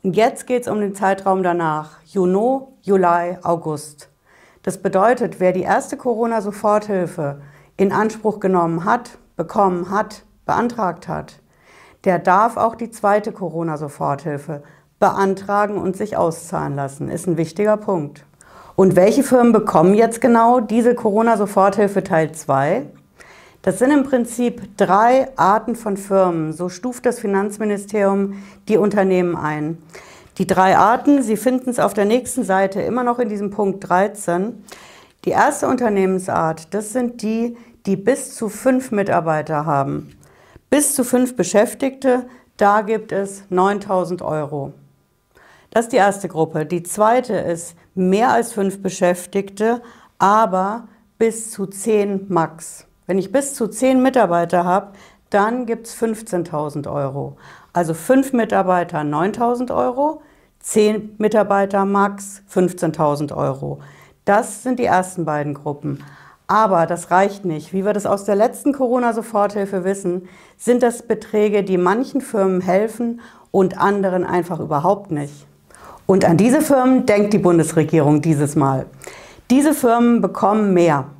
Und 0.02 0.16
jetzt 0.16 0.49
geht 0.49 0.62
es 0.62 0.68
um 0.68 0.80
den 0.80 0.97
Zeitraum 0.97 1.44
danach, 1.44 2.02
Juni, 2.04 2.61
Juli, 2.82 3.38
August. 3.42 4.08
Das 4.64 4.78
bedeutet, 4.78 5.38
wer 5.38 5.52
die 5.52 5.62
erste 5.62 5.97
Corona-Soforthilfe 5.97 7.40
in 7.76 7.92
Anspruch 7.92 8.40
genommen 8.40 8.85
hat, 8.85 9.18
bekommen 9.37 9.90
hat, 9.90 10.25
beantragt 10.44 11.06
hat, 11.06 11.40
der 12.02 12.18
darf 12.18 12.56
auch 12.56 12.75
die 12.75 12.90
zweite 12.90 13.30
Corona-Soforthilfe 13.30 14.62
beantragen 14.99 15.78
und 15.78 15.97
sich 15.97 16.16
auszahlen 16.16 16.75
lassen. 16.75 17.08
Ist 17.08 17.28
ein 17.28 17.37
wichtiger 17.37 17.76
Punkt. 17.76 18.25
Und 18.78 18.94
welche 18.94 19.25
Firmen 19.25 19.52
bekommen 19.52 19.94
jetzt 19.94 20.20
genau 20.20 20.61
diese 20.61 20.94
Corona-Soforthilfe 20.94 22.04
Teil 22.04 22.30
2? 22.30 22.87
Das 23.61 23.80
sind 23.80 23.90
im 23.90 24.04
Prinzip 24.04 24.76
drei 24.76 25.37
Arten 25.37 25.75
von 25.75 25.97
Firmen. 25.97 26.52
So 26.52 26.68
stuft 26.68 27.04
das 27.04 27.18
Finanzministerium 27.18 28.40
die 28.68 28.76
Unternehmen 28.76 29.35
ein. 29.35 29.78
Die 30.38 30.47
drei 30.47 30.76
Arten, 30.76 31.25
Sie 31.25 31.37
finden 31.37 31.70
es 31.70 31.80
auf 31.80 31.92
der 31.92 32.04
nächsten 32.04 32.44
Seite 32.44 32.80
immer 32.80 33.02
noch 33.02 33.18
in 33.18 33.28
diesem 33.28 33.50
Punkt 33.50 33.88
13. 33.88 34.62
Die 35.25 35.30
erste 35.30 35.66
Unternehmensart, 35.66 36.73
das 36.73 36.92
sind 36.92 37.23
die, 37.23 37.56
die 37.85 37.97
bis 37.97 38.37
zu 38.37 38.49
fünf 38.49 38.92
Mitarbeiter 38.92 39.66
haben. 39.66 40.16
Bis 40.70 40.94
zu 40.94 41.02
fünf 41.02 41.35
Beschäftigte, 41.35 42.26
da 42.56 42.82
gibt 42.82 43.11
es 43.11 43.42
9000 43.49 44.23
Euro. 44.23 44.73
Das 45.70 45.87
ist 45.87 45.92
die 45.92 45.97
erste 45.97 46.28
Gruppe. 46.28 46.64
Die 46.64 46.85
zweite 46.85 47.35
ist 47.35 47.75
mehr 47.95 48.30
als 48.30 48.52
fünf 48.52 48.83
Beschäftigte, 48.83 49.83
aber 50.18 50.88
bis 51.18 51.50
zu 51.50 51.66
zehn 51.66 52.26
Max. 52.28 52.87
Wenn 53.07 53.18
ich 53.18 53.33
bis 53.33 53.54
zu 53.54 53.68
zehn 53.68 54.02
Mitarbeiter 54.02 54.64
habe, 54.64 54.92
dann 55.30 55.66
gibt 55.66 55.87
es 55.87 55.97
15.000 55.97 56.92
Euro. 56.92 57.37
Also 57.73 57.95
fünf 57.95 58.33
Mitarbeiter 58.33 59.00
9.000 59.00 59.75
Euro, 59.75 60.23
zehn 60.61 61.14
Mitarbeiter 61.18 61.85
max 61.85 62.42
15.000 62.52 63.37
Euro. 63.37 63.80
Das 64.25 64.62
sind 64.62 64.78
die 64.78 64.85
ersten 64.85 65.25
beiden 65.25 65.54
Gruppen. 65.54 66.04
Aber 66.47 66.87
das 66.87 67.11
reicht 67.11 67.45
nicht. 67.45 67.73
Wie 67.75 67.85
wir 67.85 67.92
das 67.92 68.07
aus 68.07 68.25
der 68.25 68.35
letzten 68.35 68.73
Corona-Soforthilfe 68.73 69.85
wissen, 69.85 70.28
sind 70.57 70.83
das 70.83 71.02
Beträge, 71.02 71.62
die 71.62 71.76
manchen 71.76 72.23
Firmen 72.23 72.62
helfen 72.62 73.21
und 73.50 73.78
anderen 73.78 74.25
einfach 74.25 74.59
überhaupt 74.59 75.11
nicht. 75.11 75.47
Und 76.10 76.24
an 76.24 76.38
diese 76.38 76.62
Firmen 76.62 77.04
denkt 77.04 77.34
die 77.34 77.38
Bundesregierung 77.38 78.22
dieses 78.22 78.56
Mal. 78.56 78.86
Diese 79.50 79.74
Firmen 79.74 80.22
bekommen 80.22 80.72
mehr. 80.72 81.10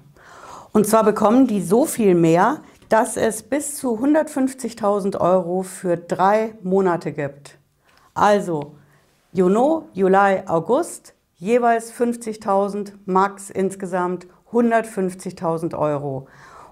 Und 0.73 0.87
zwar 0.87 1.05
bekommen 1.05 1.47
die 1.47 1.61
so 1.61 1.85
viel 1.85 2.15
mehr, 2.15 2.63
dass 2.89 3.19
es 3.19 3.43
bis 3.43 3.77
zu 3.77 3.99
150.000 3.99 5.21
Euro 5.21 5.63
für 5.63 5.99
drei 5.99 6.55
Monate 6.63 7.13
gibt. 7.13 7.59
Also 8.15 8.77
Juni, 9.35 9.83
Juli, 9.93 10.41
August 10.47 11.13
jeweils 11.37 11.93
50.000, 11.93 12.93
max 13.05 13.51
insgesamt 13.51 14.27
150.000 14.53 15.79
Euro. 15.79 16.29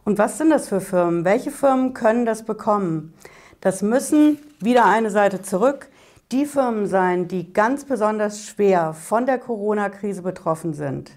Und 0.06 0.16
was 0.16 0.38
sind 0.38 0.48
das 0.48 0.70
für 0.70 0.80
Firmen? 0.80 1.26
Welche 1.26 1.50
Firmen 1.50 1.92
können 1.92 2.24
das 2.24 2.44
bekommen? 2.46 3.12
Das 3.60 3.82
müssen, 3.82 4.38
wieder 4.60 4.86
eine 4.86 5.10
Seite 5.10 5.42
zurück, 5.42 5.90
die 6.32 6.46
Firmen 6.46 6.86
sein, 6.86 7.28
die 7.28 7.52
ganz 7.52 7.84
besonders 7.84 8.44
schwer 8.44 8.92
von 8.92 9.26
der 9.26 9.38
Corona-Krise 9.38 10.22
betroffen 10.22 10.74
sind. 10.74 11.12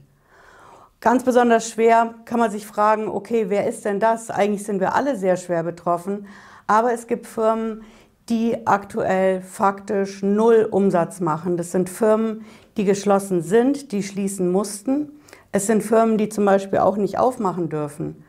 Ganz 1.02 1.24
besonders 1.24 1.70
schwer 1.70 2.14
kann 2.26 2.40
man 2.40 2.52
sich 2.52 2.68
fragen, 2.68 3.08
okay, 3.08 3.46
wer 3.48 3.68
ist 3.68 3.86
denn 3.86 4.00
das? 4.00 4.30
Eigentlich 4.30 4.64
sind 4.64 4.80
wir 4.80 4.96
alle 4.96 5.16
sehr 5.16 5.38
schwer 5.38 5.64
betroffen, 5.64 6.28
aber 6.68 6.94
es 6.94 7.08
gibt 7.08 7.26
Firmen, 7.26 7.84
die 8.28 8.68
aktuell 8.68 9.42
faktisch 9.42 10.22
null 10.22 10.68
Umsatz 10.70 11.20
machen. 11.20 11.58
Das 11.58 11.72
sind 11.72 11.90
Firmen, 11.90 12.46
die 12.78 12.86
geschlossen 12.86 13.42
sind, 13.42 13.92
die 13.92 14.04
schließen 14.04 14.52
mussten. 14.52 15.20
Es 15.52 15.66
sind 15.66 15.82
Firmen, 15.82 16.18
die 16.18 16.30
zum 16.30 16.46
Beispiel 16.46 16.80
auch 16.80 16.98
nicht 16.98 17.18
aufmachen 17.18 17.70
dürfen. 17.70 18.24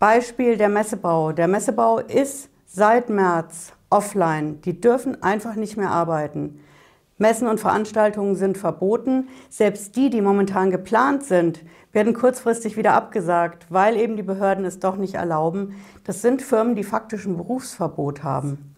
Beispiel 0.00 0.56
der 0.56 0.68
Messebau. 0.68 1.30
Der 1.30 1.46
Messebau 1.46 1.98
ist 1.98 2.48
seit 2.66 3.08
März 3.08 3.72
offline. 3.92 4.60
Die 4.62 4.80
dürfen 4.80 5.22
einfach 5.22 5.54
nicht 5.54 5.76
mehr 5.76 5.90
arbeiten. 5.90 6.60
Messen 7.18 7.46
und 7.46 7.60
Veranstaltungen 7.60 8.34
sind 8.34 8.58
verboten. 8.58 9.28
Selbst 9.48 9.94
die, 9.96 10.10
die 10.10 10.20
momentan 10.20 10.70
geplant 10.70 11.22
sind, 11.22 11.60
werden 11.92 12.14
kurzfristig 12.14 12.76
wieder 12.76 12.94
abgesagt, 12.94 13.66
weil 13.68 13.96
eben 13.96 14.16
die 14.16 14.22
Behörden 14.22 14.64
es 14.64 14.80
doch 14.80 14.96
nicht 14.96 15.14
erlauben. 15.14 15.76
Das 16.04 16.22
sind 16.22 16.42
Firmen, 16.42 16.74
die 16.74 16.84
faktisch 16.84 17.26
ein 17.26 17.36
Berufsverbot 17.36 18.24
haben. 18.24 18.74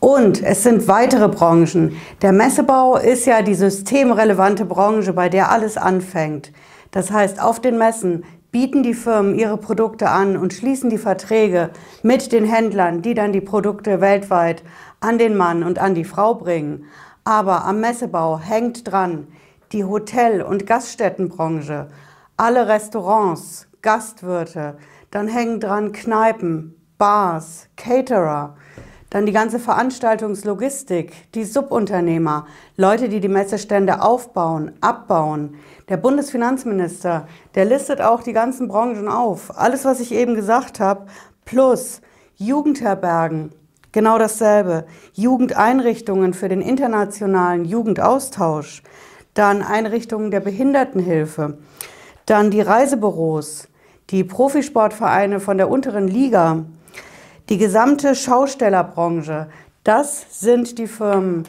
Und 0.00 0.42
es 0.42 0.62
sind 0.62 0.86
weitere 0.86 1.28
Branchen. 1.28 1.96
Der 2.22 2.32
Messebau 2.32 2.96
ist 2.96 3.26
ja 3.26 3.42
die 3.42 3.54
systemrelevante 3.54 4.64
Branche, 4.64 5.12
bei 5.12 5.28
der 5.28 5.50
alles 5.50 5.76
anfängt. 5.76 6.52
Das 6.92 7.10
heißt, 7.10 7.42
auf 7.42 7.60
den 7.60 7.78
Messen 7.78 8.24
bieten 8.50 8.82
die 8.82 8.94
Firmen 8.94 9.34
ihre 9.34 9.58
Produkte 9.58 10.08
an 10.08 10.36
und 10.36 10.54
schließen 10.54 10.90
die 10.90 10.98
Verträge 10.98 11.70
mit 12.02 12.32
den 12.32 12.44
Händlern, 12.44 13.02
die 13.02 13.14
dann 13.14 13.32
die 13.32 13.40
Produkte 13.40 14.00
weltweit 14.00 14.62
an 15.00 15.18
den 15.18 15.36
Mann 15.36 15.62
und 15.62 15.78
an 15.78 15.94
die 15.94 16.04
Frau 16.04 16.34
bringen. 16.34 16.84
Aber 17.24 17.64
am 17.64 17.80
Messebau 17.80 18.38
hängt 18.38 18.90
dran 18.90 19.28
die 19.72 19.84
Hotel- 19.84 20.42
und 20.42 20.66
Gaststättenbranche, 20.66 21.88
alle 22.36 22.68
Restaurants, 22.68 23.68
Gastwirte, 23.82 24.78
dann 25.10 25.28
hängen 25.28 25.60
dran 25.60 25.92
Kneipen, 25.92 26.74
Bars, 26.96 27.68
Caterer. 27.76 28.56
Dann 29.10 29.24
die 29.24 29.32
ganze 29.32 29.58
Veranstaltungslogistik, 29.58 31.32
die 31.34 31.44
Subunternehmer, 31.44 32.46
Leute, 32.76 33.08
die 33.08 33.20
die 33.20 33.28
Messestände 33.28 34.02
aufbauen, 34.02 34.72
abbauen. 34.82 35.54
Der 35.88 35.96
Bundesfinanzminister, 35.96 37.26
der 37.54 37.64
listet 37.64 38.02
auch 38.02 38.22
die 38.22 38.34
ganzen 38.34 38.68
Branchen 38.68 39.08
auf. 39.08 39.58
Alles, 39.58 39.86
was 39.86 40.00
ich 40.00 40.12
eben 40.12 40.34
gesagt 40.34 40.78
habe, 40.78 41.06
plus 41.46 42.02
Jugendherbergen, 42.36 43.52
genau 43.92 44.18
dasselbe. 44.18 44.84
Jugendeinrichtungen 45.14 46.34
für 46.34 46.50
den 46.50 46.60
internationalen 46.60 47.64
Jugendaustausch, 47.64 48.82
dann 49.32 49.62
Einrichtungen 49.62 50.30
der 50.30 50.40
Behindertenhilfe, 50.40 51.56
dann 52.26 52.50
die 52.50 52.60
Reisebüros, 52.60 53.68
die 54.10 54.24
Profisportvereine 54.24 55.40
von 55.40 55.56
der 55.56 55.70
unteren 55.70 56.08
Liga, 56.08 56.64
die 57.48 57.58
gesamte 57.58 58.14
Schaustellerbranche, 58.14 59.48
das 59.82 60.40
sind 60.40 60.78
die 60.78 60.86
Firmen, 60.86 61.44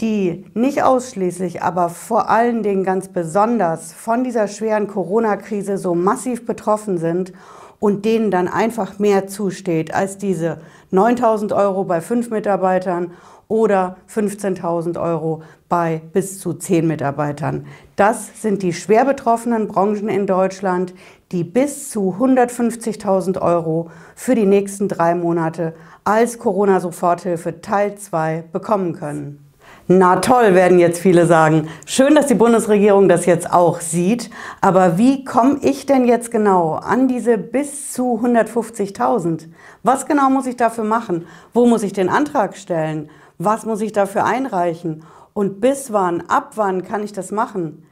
die 0.00 0.46
nicht 0.54 0.82
ausschließlich, 0.82 1.62
aber 1.62 1.90
vor 1.90 2.30
allen 2.30 2.62
Dingen 2.62 2.84
ganz 2.84 3.08
besonders 3.08 3.92
von 3.92 4.24
dieser 4.24 4.48
schweren 4.48 4.88
Corona-Krise 4.88 5.76
so 5.76 5.94
massiv 5.94 6.46
betroffen 6.46 6.96
sind 6.96 7.32
und 7.78 8.04
denen 8.04 8.30
dann 8.30 8.48
einfach 8.48 8.98
mehr 8.98 9.26
zusteht 9.26 9.92
als 9.92 10.16
diese 10.16 10.60
9000 10.90 11.52
Euro 11.52 11.84
bei 11.84 12.00
fünf 12.00 12.30
Mitarbeitern 12.30 13.12
oder 13.48 13.96
15.000 14.08 14.98
Euro 15.00 15.42
bei 15.68 16.00
bis 16.12 16.38
zu 16.38 16.54
zehn 16.54 16.86
Mitarbeitern. 16.86 17.66
Das 17.96 18.40
sind 18.40 18.62
die 18.62 18.72
schwer 18.72 19.04
betroffenen 19.04 19.68
Branchen 19.68 20.08
in 20.08 20.26
Deutschland, 20.26 20.94
die 21.32 21.44
bis 21.44 21.90
zu 21.90 22.14
150.000 22.20 23.40
Euro 23.40 23.90
für 24.14 24.34
die 24.34 24.46
nächsten 24.46 24.88
drei 24.88 25.14
Monate 25.14 25.74
als 26.04 26.38
Corona-Soforthilfe 26.38 27.60
Teil 27.60 27.96
2 27.96 28.44
bekommen 28.52 28.92
können. 28.92 29.42
Na 29.88 30.16
toll, 30.16 30.54
werden 30.54 30.78
jetzt 30.78 31.00
viele 31.00 31.26
sagen. 31.26 31.68
Schön, 31.86 32.14
dass 32.14 32.26
die 32.26 32.34
Bundesregierung 32.34 33.08
das 33.08 33.26
jetzt 33.26 33.52
auch 33.52 33.80
sieht. 33.80 34.30
Aber 34.60 34.96
wie 34.96 35.24
komme 35.24 35.58
ich 35.62 35.86
denn 35.86 36.06
jetzt 36.06 36.30
genau 36.30 36.74
an 36.74 37.08
diese 37.08 37.36
bis 37.36 37.92
zu 37.92 38.20
150.000? 38.22 39.48
Was 39.82 40.06
genau 40.06 40.30
muss 40.30 40.46
ich 40.46 40.56
dafür 40.56 40.84
machen? 40.84 41.26
Wo 41.52 41.66
muss 41.66 41.82
ich 41.82 41.92
den 41.92 42.08
Antrag 42.08 42.56
stellen? 42.56 43.10
Was 43.38 43.66
muss 43.66 43.80
ich 43.80 43.92
dafür 43.92 44.24
einreichen? 44.24 45.04
Und 45.34 45.60
bis 45.60 45.92
wann, 45.92 46.22
ab 46.28 46.52
wann 46.54 46.84
kann 46.84 47.02
ich 47.02 47.12
das 47.12 47.32
machen? 47.32 47.84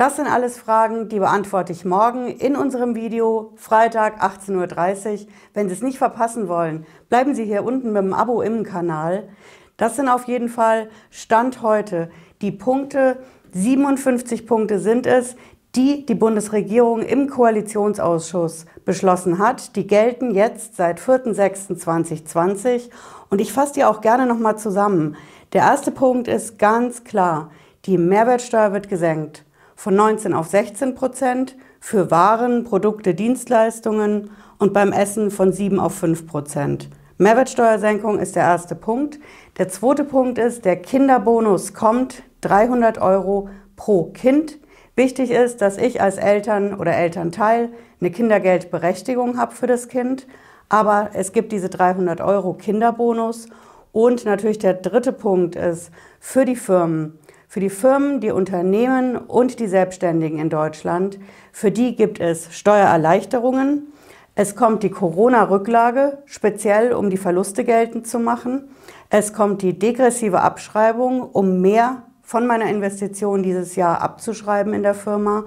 Das 0.00 0.16
sind 0.16 0.28
alles 0.28 0.56
Fragen, 0.56 1.10
die 1.10 1.18
beantworte 1.18 1.72
ich 1.72 1.84
morgen 1.84 2.28
in 2.28 2.56
unserem 2.56 2.94
Video, 2.94 3.52
Freitag 3.56 4.22
18.30 4.24 5.12
Uhr. 5.12 5.26
Wenn 5.52 5.68
Sie 5.68 5.74
es 5.74 5.82
nicht 5.82 5.98
verpassen 5.98 6.48
wollen, 6.48 6.86
bleiben 7.10 7.34
Sie 7.34 7.44
hier 7.44 7.64
unten 7.64 7.92
mit 7.92 8.02
dem 8.02 8.14
Abo 8.14 8.40
im 8.40 8.64
Kanal. 8.64 9.28
Das 9.76 9.96
sind 9.96 10.08
auf 10.08 10.24
jeden 10.24 10.48
Fall 10.48 10.88
Stand 11.10 11.60
heute 11.60 12.08
die 12.40 12.50
Punkte. 12.50 13.18
57 13.52 14.46
Punkte 14.46 14.78
sind 14.78 15.06
es, 15.06 15.36
die 15.76 16.06
die 16.06 16.14
Bundesregierung 16.14 17.02
im 17.02 17.28
Koalitionsausschuss 17.28 18.64
beschlossen 18.86 19.38
hat. 19.38 19.76
Die 19.76 19.86
gelten 19.86 20.34
jetzt 20.34 20.76
seit 20.76 20.98
4.6.2020 20.98 22.88
und 23.28 23.38
ich 23.38 23.52
fasse 23.52 23.74
die 23.74 23.84
auch 23.84 24.00
gerne 24.00 24.24
nochmal 24.24 24.56
zusammen. 24.56 25.16
Der 25.52 25.60
erste 25.60 25.90
Punkt 25.90 26.26
ist 26.26 26.58
ganz 26.58 27.04
klar, 27.04 27.50
die 27.84 27.98
Mehrwertsteuer 27.98 28.72
wird 28.72 28.88
gesenkt 28.88 29.44
von 29.80 29.96
19 29.96 30.34
auf 30.34 30.48
16 30.48 30.94
Prozent 30.94 31.56
für 31.80 32.10
Waren, 32.10 32.64
Produkte, 32.64 33.14
Dienstleistungen 33.14 34.28
und 34.58 34.74
beim 34.74 34.92
Essen 34.92 35.30
von 35.30 35.54
7 35.54 35.80
auf 35.80 35.94
5 35.94 36.26
Prozent. 36.26 36.90
Mehrwertsteuersenkung 37.16 38.18
ist 38.18 38.36
der 38.36 38.42
erste 38.42 38.74
Punkt. 38.74 39.18
Der 39.56 39.70
zweite 39.70 40.04
Punkt 40.04 40.36
ist, 40.36 40.66
der 40.66 40.76
Kinderbonus 40.76 41.72
kommt 41.72 42.24
300 42.42 42.98
Euro 42.98 43.48
pro 43.74 44.04
Kind. 44.12 44.58
Wichtig 44.96 45.30
ist, 45.30 45.62
dass 45.62 45.78
ich 45.78 46.02
als 46.02 46.18
Eltern 46.18 46.74
oder 46.74 46.94
Elternteil 46.94 47.70
eine 48.02 48.10
Kindergeldberechtigung 48.10 49.38
habe 49.38 49.54
für 49.54 49.66
das 49.66 49.88
Kind. 49.88 50.26
Aber 50.68 51.08
es 51.14 51.32
gibt 51.32 51.52
diese 51.52 51.70
300 51.70 52.20
Euro 52.20 52.52
Kinderbonus. 52.52 53.46
Und 53.92 54.26
natürlich 54.26 54.58
der 54.58 54.74
dritte 54.74 55.14
Punkt 55.14 55.56
ist 55.56 55.90
für 56.20 56.44
die 56.44 56.56
Firmen. 56.56 57.18
Für 57.50 57.58
die 57.58 57.68
Firmen, 57.68 58.20
die 58.20 58.30
Unternehmen 58.30 59.16
und 59.16 59.58
die 59.58 59.66
Selbstständigen 59.66 60.38
in 60.38 60.50
Deutschland, 60.50 61.18
für 61.50 61.72
die 61.72 61.96
gibt 61.96 62.20
es 62.20 62.56
Steuererleichterungen. 62.56 63.92
Es 64.36 64.54
kommt 64.54 64.84
die 64.84 64.90
Corona-Rücklage, 64.90 66.18
speziell 66.26 66.92
um 66.92 67.10
die 67.10 67.16
Verluste 67.16 67.64
geltend 67.64 68.06
zu 68.06 68.20
machen. 68.20 68.70
Es 69.08 69.32
kommt 69.32 69.62
die 69.62 69.76
degressive 69.76 70.42
Abschreibung, 70.42 71.22
um 71.22 71.60
mehr 71.60 72.04
von 72.22 72.46
meiner 72.46 72.70
Investition 72.70 73.42
dieses 73.42 73.74
Jahr 73.74 74.00
abzuschreiben 74.00 74.72
in 74.72 74.84
der 74.84 74.94
Firma. 74.94 75.46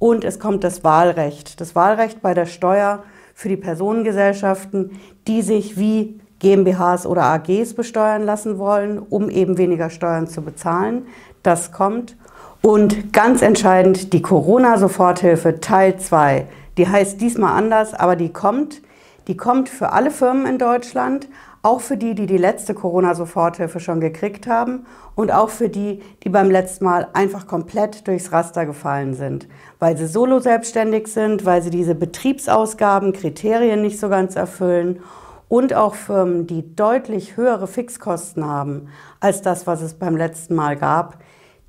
Und 0.00 0.24
es 0.24 0.40
kommt 0.40 0.64
das 0.64 0.82
Wahlrecht. 0.82 1.60
Das 1.60 1.76
Wahlrecht 1.76 2.20
bei 2.20 2.34
der 2.34 2.46
Steuer 2.46 3.04
für 3.32 3.48
die 3.48 3.56
Personengesellschaften, 3.56 4.98
die 5.28 5.42
sich 5.42 5.78
wie 5.78 6.18
GmbHs 6.40 7.06
oder 7.06 7.22
AGs 7.22 7.74
besteuern 7.74 8.24
lassen 8.24 8.58
wollen, 8.58 8.98
um 8.98 9.30
eben 9.30 9.56
weniger 9.56 9.88
Steuern 9.88 10.26
zu 10.26 10.42
bezahlen. 10.42 11.06
Das 11.44 11.70
kommt. 11.70 12.16
Und 12.62 13.12
ganz 13.12 13.42
entscheidend 13.42 14.14
die 14.14 14.22
Corona-Soforthilfe 14.22 15.60
Teil 15.60 15.98
2. 15.98 16.46
Die 16.78 16.88
heißt 16.88 17.20
diesmal 17.20 17.52
anders, 17.52 17.92
aber 17.94 18.16
die 18.16 18.32
kommt. 18.32 18.80
Die 19.28 19.36
kommt 19.36 19.68
für 19.68 19.92
alle 19.92 20.10
Firmen 20.10 20.46
in 20.46 20.58
Deutschland, 20.58 21.28
auch 21.62 21.80
für 21.80 21.98
die, 21.98 22.14
die 22.14 22.26
die 22.26 22.38
letzte 22.38 22.72
Corona-Soforthilfe 22.72 23.78
schon 23.78 24.00
gekriegt 24.00 24.46
haben 24.46 24.86
und 25.14 25.32
auch 25.32 25.50
für 25.50 25.68
die, 25.68 26.02
die 26.22 26.30
beim 26.30 26.50
letzten 26.50 26.84
Mal 26.86 27.08
einfach 27.12 27.46
komplett 27.46 28.08
durchs 28.08 28.32
Raster 28.32 28.64
gefallen 28.64 29.14
sind, 29.14 29.46
weil 29.78 29.96
sie 29.98 30.06
solo 30.06 30.40
selbstständig 30.40 31.08
sind, 31.08 31.44
weil 31.44 31.62
sie 31.62 31.70
diese 31.70 31.94
Betriebsausgaben, 31.94 33.12
Kriterien 33.12 33.82
nicht 33.82 34.00
so 34.00 34.08
ganz 34.08 34.36
erfüllen 34.36 35.00
und 35.48 35.74
auch 35.74 35.94
Firmen, 35.94 36.46
die 36.46 36.74
deutlich 36.74 37.36
höhere 37.36 37.66
Fixkosten 37.66 38.46
haben 38.46 38.88
als 39.20 39.42
das, 39.42 39.66
was 39.66 39.82
es 39.82 39.94
beim 39.94 40.16
letzten 40.16 40.54
Mal 40.54 40.76
gab. 40.76 41.18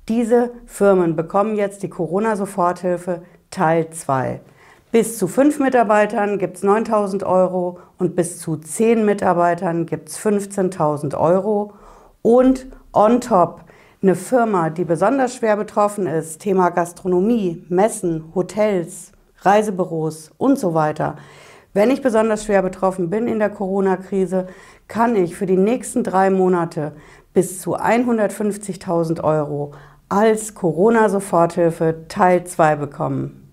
Diese 0.08 0.52
Firmen 0.66 1.16
bekommen 1.16 1.56
jetzt 1.56 1.82
die 1.82 1.90
Corona-Soforthilfe 1.90 3.22
Teil 3.50 3.90
2. 3.90 4.40
Bis 4.92 5.18
zu 5.18 5.26
fünf 5.26 5.58
Mitarbeitern 5.58 6.38
gibt 6.38 6.58
es 6.58 6.62
9.000 6.62 7.26
Euro 7.26 7.80
und 7.98 8.14
bis 8.14 8.38
zu 8.38 8.56
zehn 8.56 9.04
Mitarbeitern 9.04 9.84
gibt 9.84 10.10
es 10.10 10.20
15.000 10.20 11.18
Euro. 11.18 11.72
Und 12.22 12.68
on 12.92 13.20
top 13.20 13.64
eine 14.00 14.14
Firma, 14.14 14.70
die 14.70 14.84
besonders 14.84 15.34
schwer 15.34 15.56
betroffen 15.56 16.06
ist, 16.06 16.40
Thema 16.40 16.70
Gastronomie, 16.70 17.64
Messen, 17.68 18.32
Hotels, 18.32 19.10
Reisebüros 19.40 20.30
und 20.38 20.56
so 20.56 20.72
weiter. 20.72 21.16
Wenn 21.74 21.90
ich 21.90 22.00
besonders 22.00 22.44
schwer 22.44 22.62
betroffen 22.62 23.10
bin 23.10 23.26
in 23.26 23.40
der 23.40 23.50
Corona-Krise, 23.50 24.46
kann 24.86 25.16
ich 25.16 25.34
für 25.34 25.46
die 25.46 25.56
nächsten 25.56 26.04
drei 26.04 26.30
Monate 26.30 26.92
bis 27.34 27.60
zu 27.60 27.76
150.000 27.76 29.22
Euro 29.24 29.72
als 30.08 30.54
Corona-Soforthilfe 30.54 32.06
Teil 32.08 32.44
2 32.44 32.76
bekommen. 32.76 33.52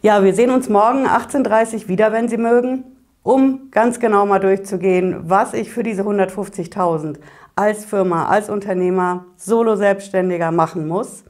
Ja, 0.00 0.22
wir 0.22 0.34
sehen 0.34 0.50
uns 0.50 0.68
morgen 0.68 1.06
18.30 1.06 1.74
Uhr 1.74 1.88
wieder, 1.88 2.12
wenn 2.12 2.28
Sie 2.28 2.36
mögen, 2.36 2.84
um 3.24 3.70
ganz 3.70 3.98
genau 3.98 4.26
mal 4.26 4.38
durchzugehen, 4.38 5.28
was 5.28 5.54
ich 5.54 5.70
für 5.70 5.82
diese 5.82 6.02
150.000 6.02 7.16
als 7.56 7.84
Firma, 7.84 8.28
als 8.28 8.48
Unternehmer, 8.48 9.24
Solo-Selbstständiger 9.36 10.52
machen 10.52 10.86
muss. 10.86 11.24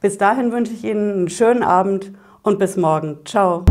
Bis 0.00 0.18
dahin 0.18 0.52
wünsche 0.52 0.72
ich 0.72 0.84
Ihnen 0.84 1.12
einen 1.12 1.28
schönen 1.30 1.62
Abend 1.62 2.12
und 2.42 2.58
bis 2.58 2.76
morgen. 2.76 3.20
Ciao. 3.24 3.64